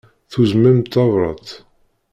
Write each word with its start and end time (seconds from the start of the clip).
Tuzen-am-d 0.31 0.85
tabrat. 0.93 1.47